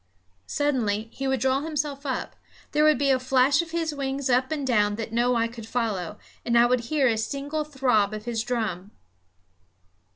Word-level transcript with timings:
Suddenly 0.47 1.11
he 1.13 1.27
would 1.27 1.39
draw 1.39 1.59
himself 1.61 2.07
up; 2.07 2.35
there 2.71 2.83
would 2.83 2.97
be 2.97 3.11
a 3.11 3.19
flash 3.19 3.61
of 3.61 3.69
his 3.69 3.93
wings 3.93 4.31
up 4.31 4.51
and 4.51 4.65
down 4.65 4.95
that 4.95 5.13
no 5.13 5.35
eye 5.35 5.47
could 5.47 5.67
follow, 5.67 6.17
and 6.43 6.57
I 6.57 6.65
would 6.65 6.85
hear 6.85 7.07
a 7.07 7.19
single 7.19 7.63
throb 7.63 8.11
of 8.11 8.25
his 8.25 8.41
drum. 8.41 8.89